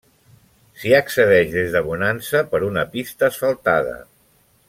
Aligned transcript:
S'hi 0.83 0.93
accedeix 0.99 1.51
des 1.57 1.75
de 1.75 1.83
Bonansa, 1.89 2.43
per 2.55 2.63
una 2.71 2.87
pista 2.97 3.31
asfaltada. 3.31 3.95